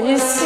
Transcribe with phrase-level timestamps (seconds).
[0.00, 0.43] place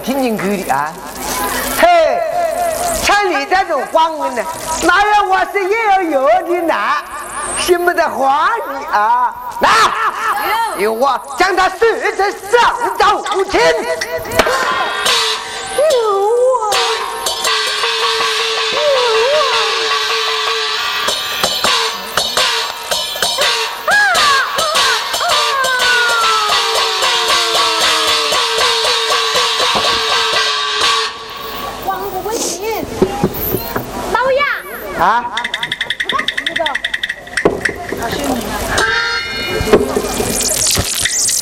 [0.00, 0.92] 听进去的啊！
[1.80, 2.18] 嘿，
[3.02, 4.42] 像你这种光棍呢，
[4.82, 6.74] 哪有我是也要有的呢？
[7.58, 9.34] 信不得话你啊！
[9.60, 9.70] 来，
[10.78, 13.60] 由我将他 xử 成上刀无情。
[35.00, 35.24] 啊！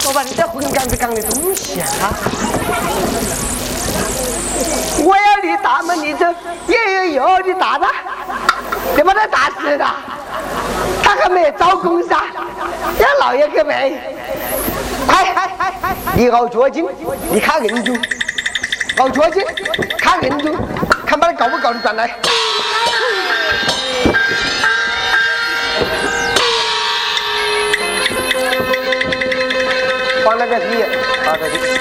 [0.07, 2.15] 我把你这混缸子缸的东西啊！
[5.03, 6.33] 我要你打嘛，你这
[6.69, 7.91] 也有有的打他，
[8.97, 9.97] 你把他打死了，
[11.03, 12.17] 他还没招工噻，
[12.97, 14.01] 让老爷给没？
[15.05, 15.35] 快，
[16.15, 16.87] 你熬脚筋，
[17.33, 17.93] 你看硬度，
[18.99, 19.43] 熬脚筋，
[19.99, 20.57] 看硬度，
[21.05, 22.09] 看把他搞不搞得转来。
[30.28, 30.56] पढ़ लगे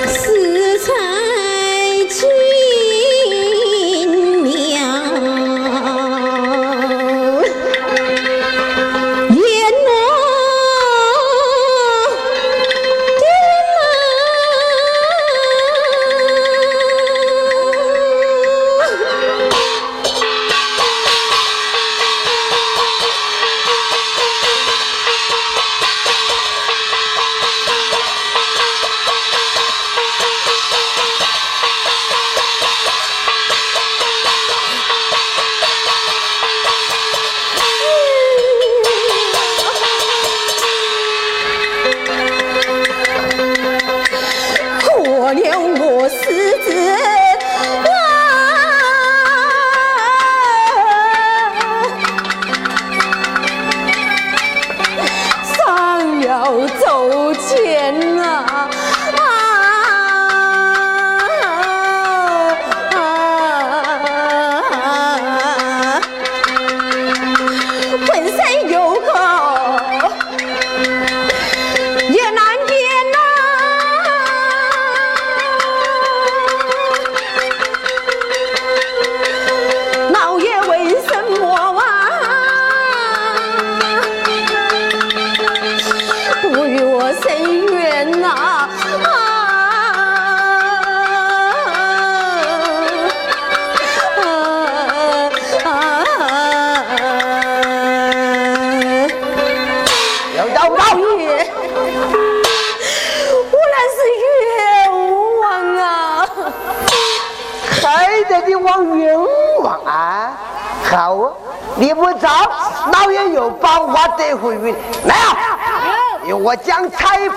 [0.05, 0.36] इसलिए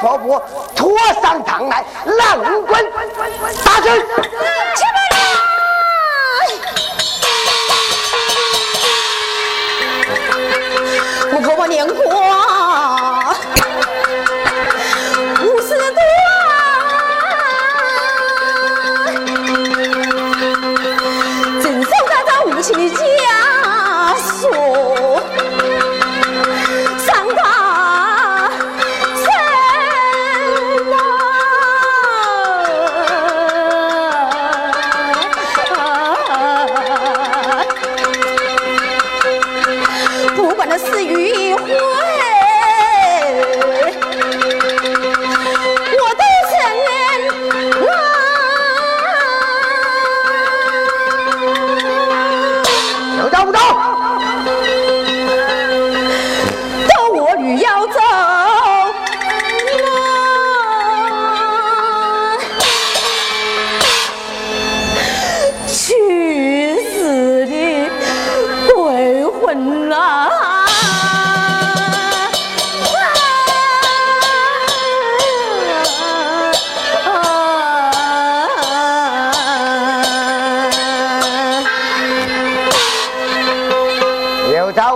[0.01, 0.43] 婆婆
[0.75, 0.91] 拖
[1.23, 2.80] 上堂来，冷棍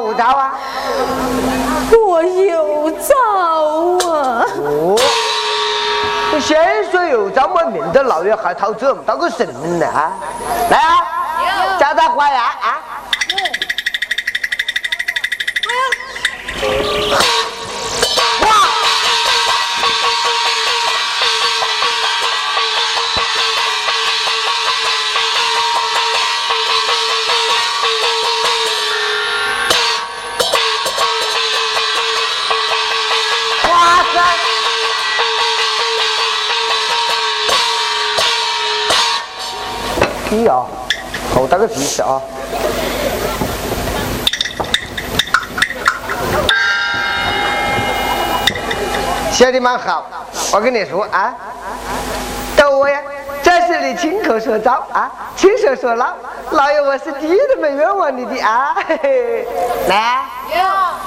[0.00, 0.54] 有招啊？
[2.06, 3.14] 我有招
[4.10, 4.44] 啊！
[4.56, 4.96] 哦，
[6.32, 9.46] 你先说有招嘛，免得老爷还掏这么大个神
[9.78, 10.12] 呢啊！
[10.70, 10.93] 来啊，
[41.34, 42.22] 好大个皮子啊！
[49.32, 50.06] 写的蛮好，
[50.52, 51.34] 我跟你说啊，
[52.56, 53.00] 逗我呀，
[53.42, 56.14] 这是你亲口说招啊，亲手说牢，
[56.52, 58.76] 老爷我是第一点都没冤枉你的啊！
[58.86, 59.48] 嘿嘿，
[59.88, 60.24] 来，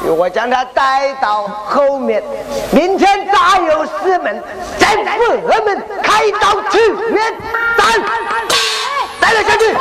[0.10, 2.22] 我将他带到后面，
[2.72, 4.44] 明天大有师门，
[4.78, 6.80] 在佛门开刀取
[7.14, 7.34] 冤，
[7.78, 7.84] 带
[9.22, 9.74] 带了下去。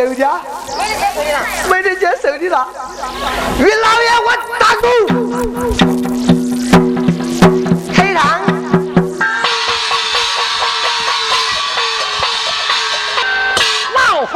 [0.00, 0.40] 手的啊？
[1.68, 2.66] 没得接手的了。
[3.58, 4.86] 于老爷，我打赌，
[7.94, 8.40] 开场。
[13.94, 14.32] 老夫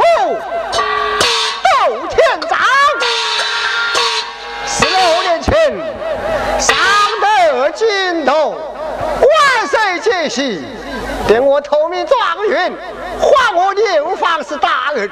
[1.63, 1.67] 斗
[2.09, 2.15] 天
[2.47, 2.53] 长，
[4.67, 5.51] 十六年前
[6.59, 6.77] 上
[7.19, 10.63] 得京东，万岁接喜，
[11.27, 12.71] 点我投名状元，
[13.19, 15.09] 还我六方氏大人。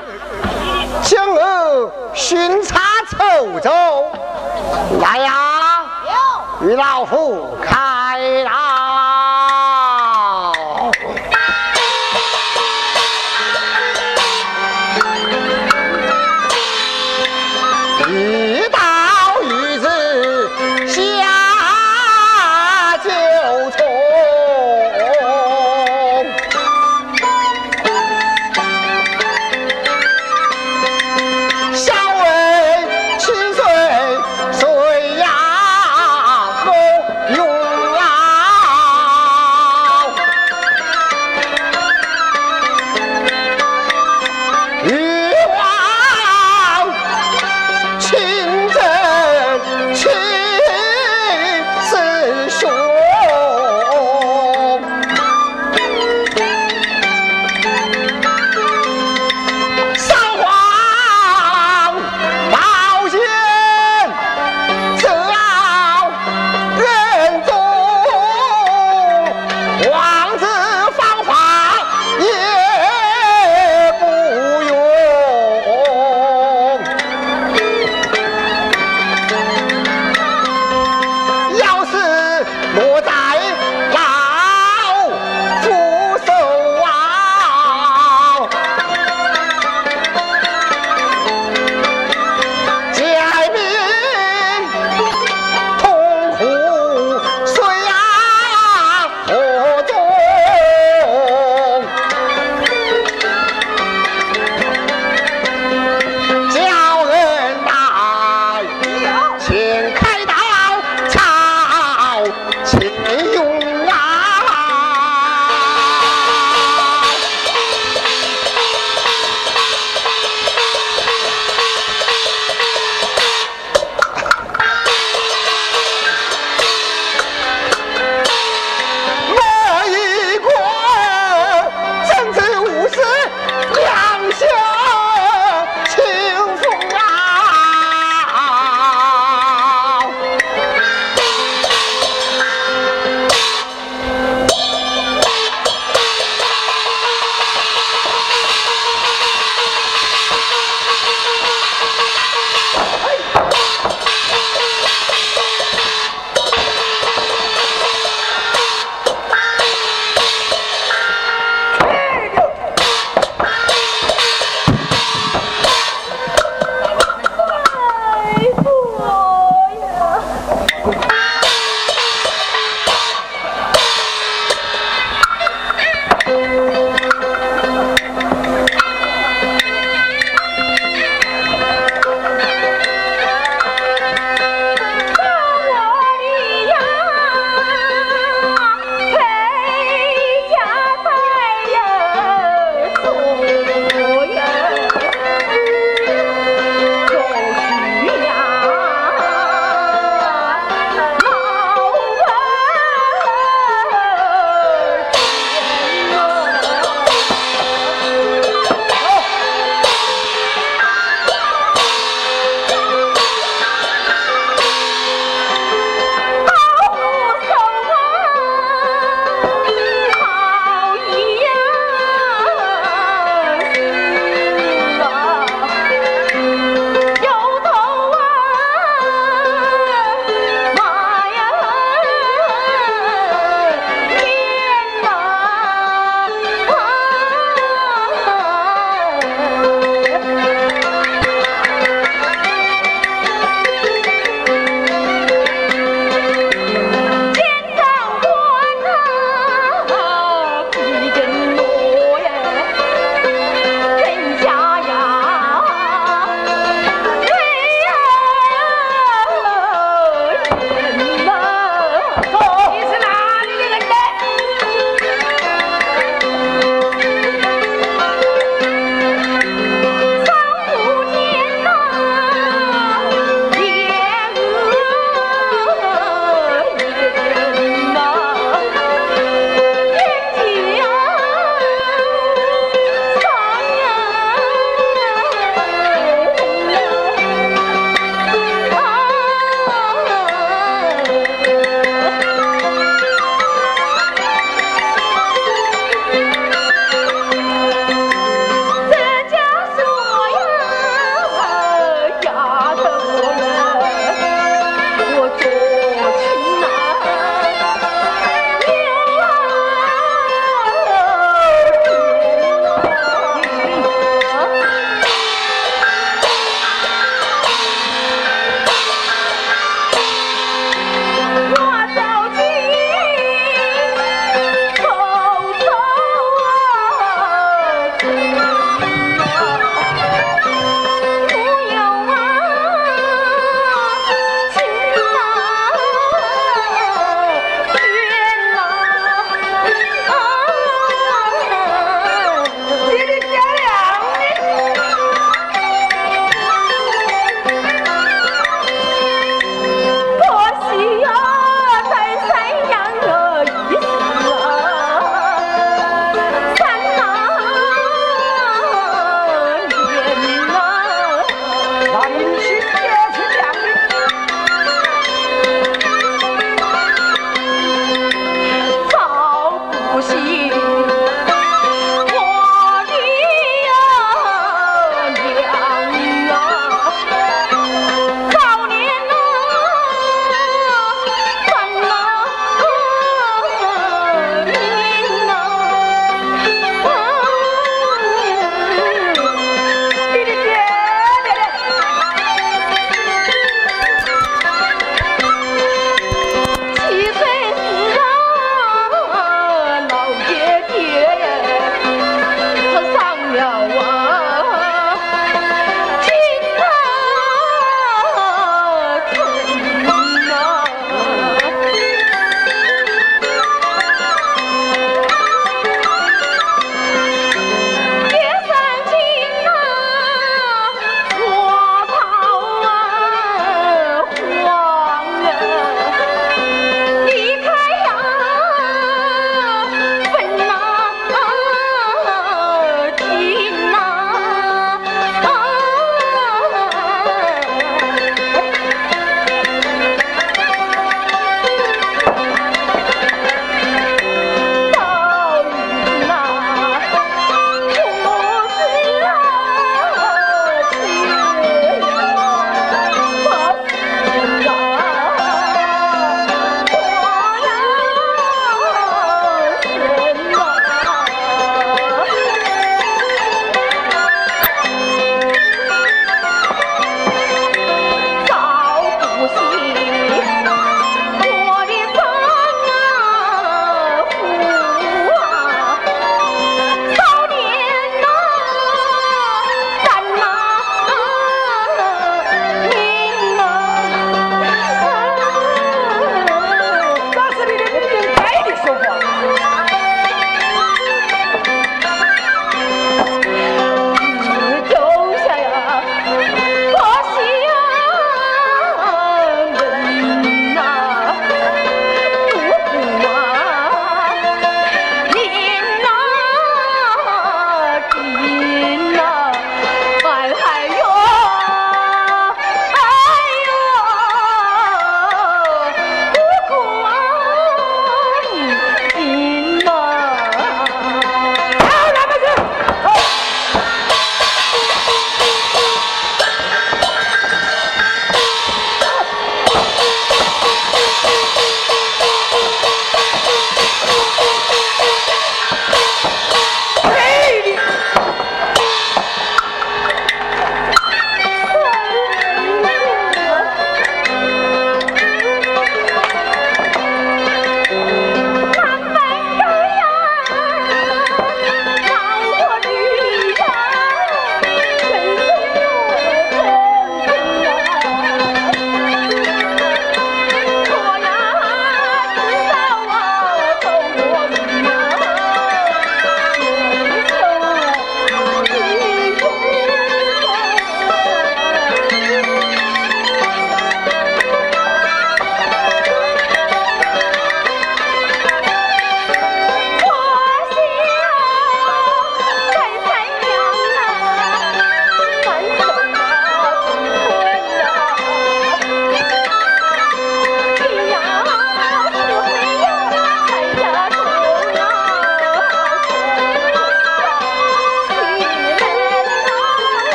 [1.03, 2.79] 今儿巡查
[3.11, 3.69] châu 州，
[5.01, 5.83] 来呀，
[6.61, 8.62] 与老夫开刀。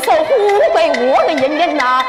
[0.00, 2.02] 守护被我的人人呐，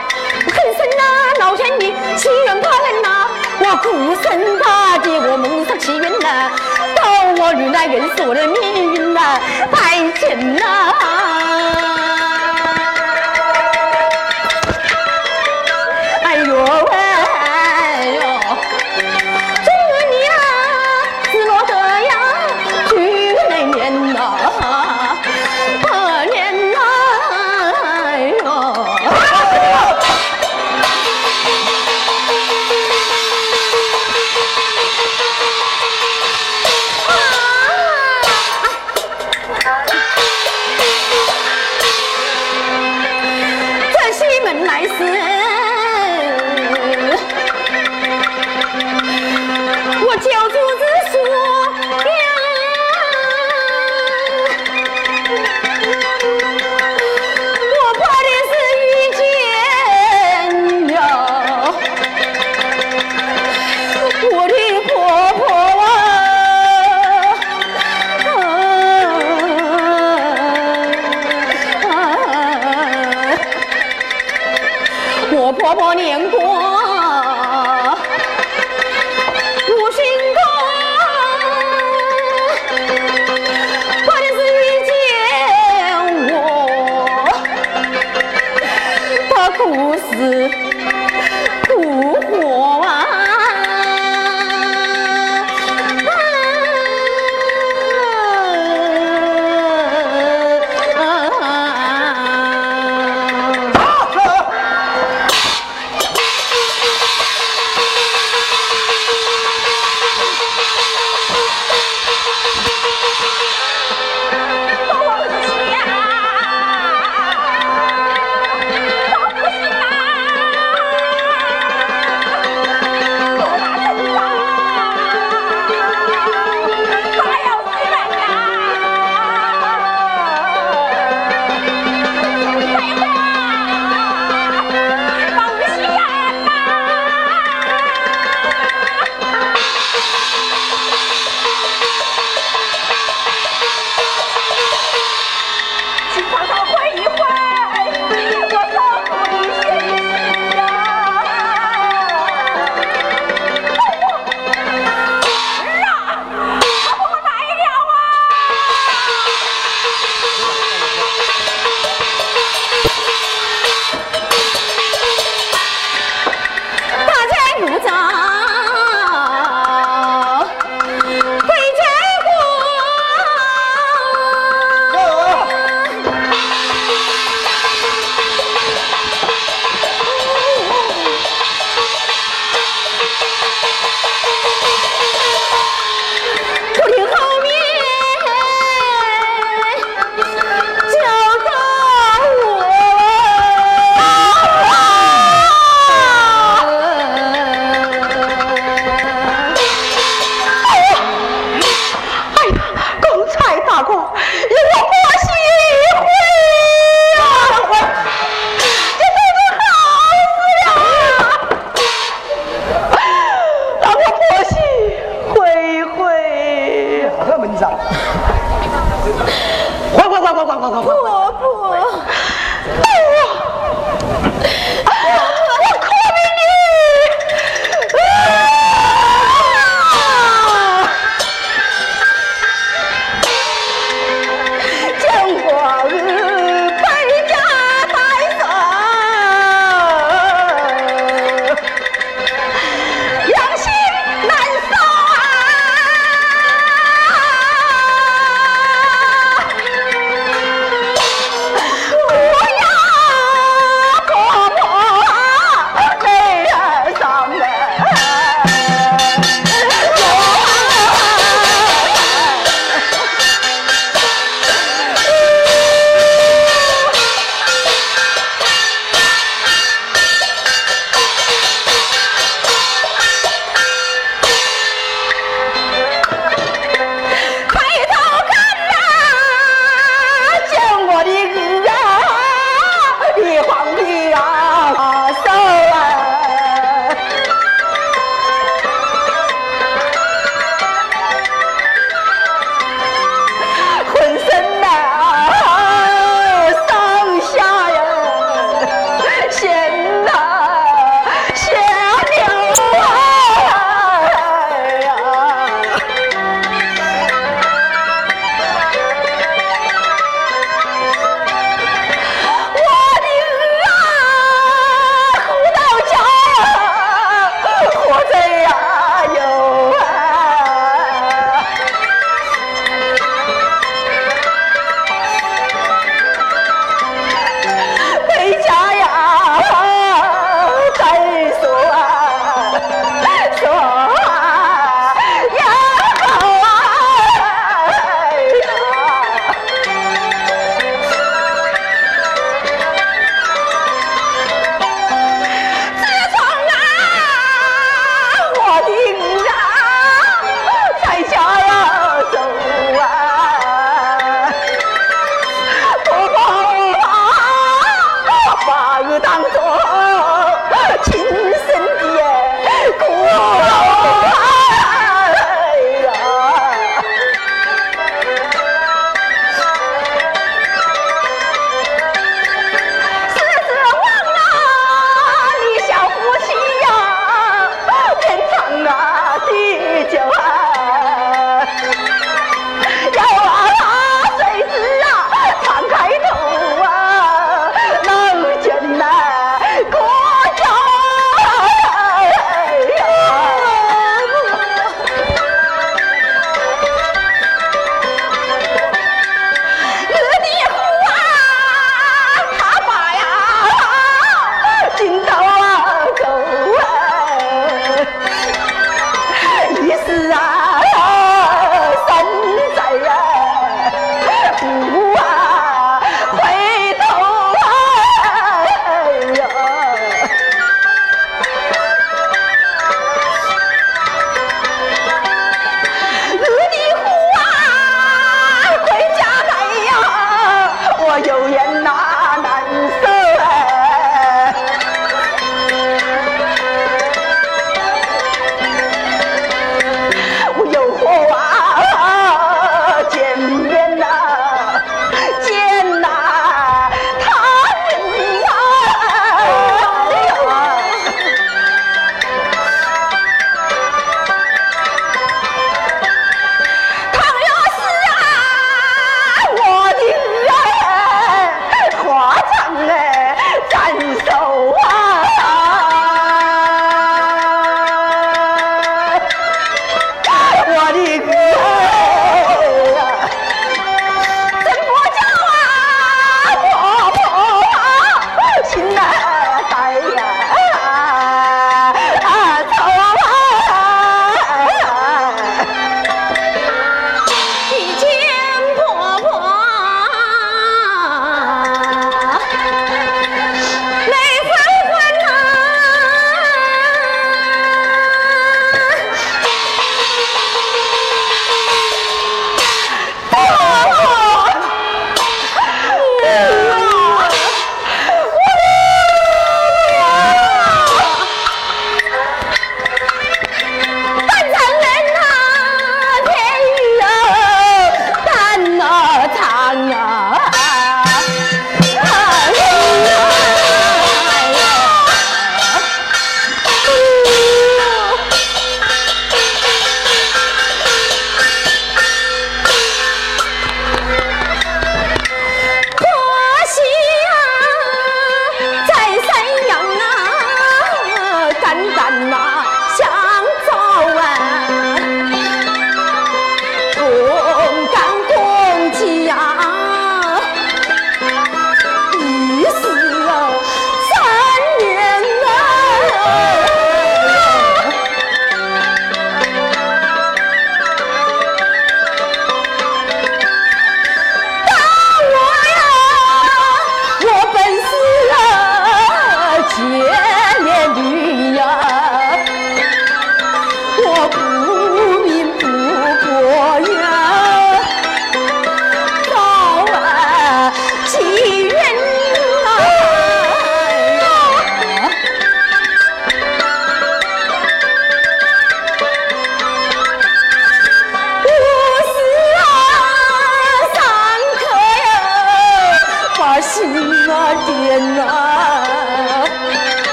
[0.45, 1.03] 恨生呐，
[1.39, 3.27] 老天爷欺人怕人呐，
[3.59, 6.51] 我孤身大地，我蒙上奇云呐，
[6.95, 9.39] 到我如来人说的命运呐，
[9.71, 11.68] 拜见呐。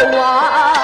[0.00, 0.77] 我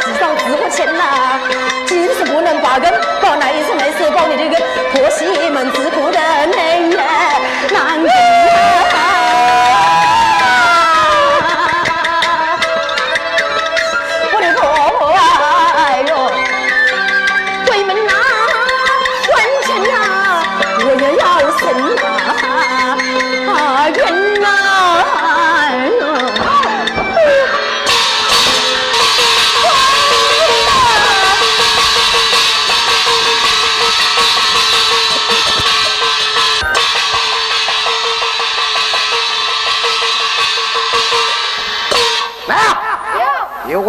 [0.00, 1.40] 至少值不清呐、啊，
[1.86, 3.13] 金子不能把根。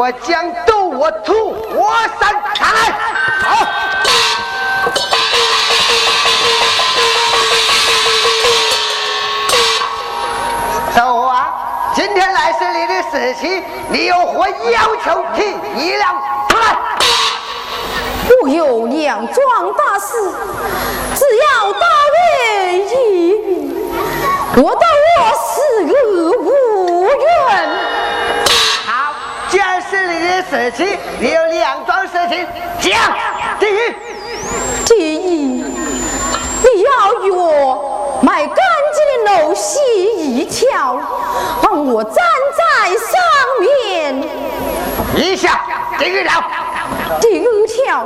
[0.06, 1.34] 我将斗我土
[1.74, 2.93] 我山上来，
[3.41, 3.66] 好。
[10.95, 11.91] 走啊！
[11.95, 15.41] 今天来是你的死期，你有何要求提
[15.76, 16.06] 议了？
[16.49, 16.78] 出来！
[18.43, 20.14] 我有两桩大事，
[21.16, 21.80] 只要大
[22.14, 22.93] 人一，
[24.58, 24.88] 我当
[25.18, 25.51] 我死
[25.82, 25.89] 而
[30.49, 32.45] 事情，你有两桩事情
[32.79, 33.15] 讲。
[33.59, 33.79] 第一，
[34.85, 38.57] 第一，你要与我买干
[38.93, 39.79] 净的楼席
[40.15, 40.99] 一条，
[41.63, 42.15] 让我站
[42.57, 42.99] 在上
[43.59, 44.23] 面。
[45.15, 45.61] 一下，
[45.97, 46.43] 第二条。
[47.21, 48.05] 第二条，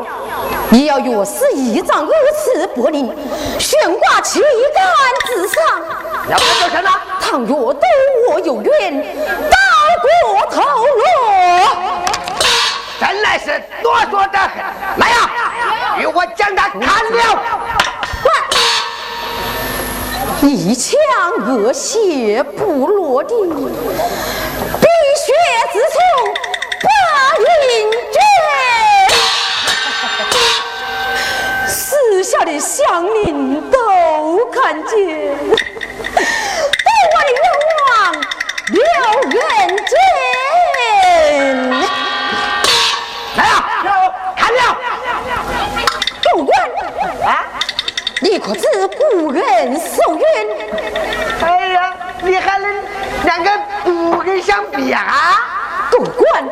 [0.70, 2.12] 你要与我是一张二
[2.44, 3.12] 尺柏林，
[3.58, 4.86] 悬挂旗杆
[5.26, 5.82] 之上。
[6.30, 6.92] 要不就成了。
[7.20, 7.88] 倘若对
[8.30, 9.02] 我有怨，
[9.50, 9.58] 刀
[10.02, 11.04] 过头颅。
[13.30, 13.46] 真乃是
[13.84, 14.50] 啰嗦的很。
[14.98, 15.16] 来呀，
[16.00, 16.88] 与我将他砍了。
[20.42, 20.98] 一腔
[21.46, 23.52] 恶血不落地，碧
[25.16, 25.34] 血
[25.74, 26.00] 之仇
[26.82, 26.88] 八
[27.38, 28.18] 云卷。
[31.68, 33.78] 四下的乡邻都
[34.48, 36.18] 看见，都
[37.14, 37.42] 我的冤
[37.86, 37.90] 枉
[38.70, 38.82] 刘
[39.32, 40.19] 元军。
[48.22, 48.68] 你可知
[48.98, 50.26] 古人受冤？
[51.42, 52.70] 哎呀，你还能
[53.24, 53.50] 两个
[53.84, 55.36] 古人相比啊？
[55.92, 56.44] 狗官，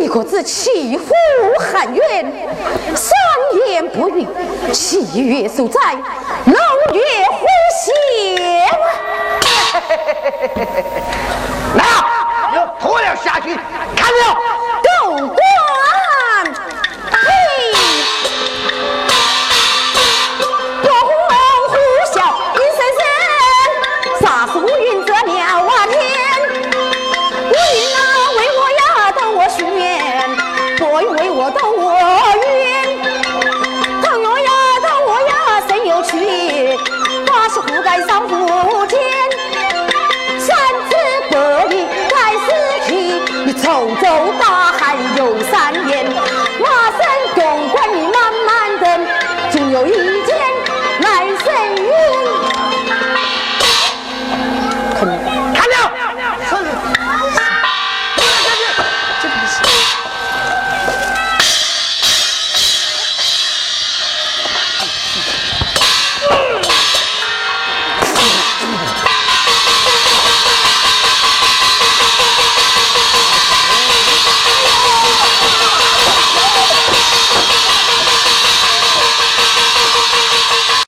[0.00, 1.14] 你可知欺负
[1.58, 2.32] 喊冤，
[2.94, 3.12] 三
[3.68, 4.26] 言不语，
[4.72, 5.80] 七月受灾，
[6.44, 6.54] 六
[6.94, 7.46] 月呼
[7.80, 8.66] 血。
[10.54, 10.82] 来